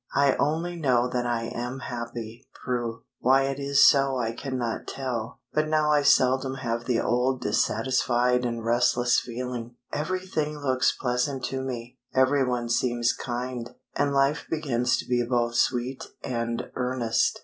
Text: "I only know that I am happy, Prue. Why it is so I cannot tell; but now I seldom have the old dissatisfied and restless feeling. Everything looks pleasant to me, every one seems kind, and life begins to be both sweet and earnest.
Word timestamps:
"I 0.15 0.33
only 0.37 0.77
know 0.77 1.07
that 1.09 1.27
I 1.27 1.43
am 1.43 1.77
happy, 1.81 2.47
Prue. 2.55 3.03
Why 3.19 3.43
it 3.43 3.59
is 3.59 3.87
so 3.87 4.17
I 4.17 4.31
cannot 4.31 4.87
tell; 4.87 5.41
but 5.53 5.67
now 5.67 5.91
I 5.91 6.01
seldom 6.01 6.55
have 6.55 6.85
the 6.85 6.99
old 6.99 7.41
dissatisfied 7.41 8.43
and 8.43 8.65
restless 8.65 9.19
feeling. 9.19 9.75
Everything 9.93 10.57
looks 10.57 10.91
pleasant 10.91 11.45
to 11.45 11.61
me, 11.61 11.99
every 12.15 12.43
one 12.43 12.67
seems 12.67 13.13
kind, 13.13 13.75
and 13.95 14.11
life 14.11 14.47
begins 14.49 14.97
to 14.97 15.05
be 15.07 15.21
both 15.23 15.53
sweet 15.53 16.03
and 16.23 16.71
earnest. 16.75 17.39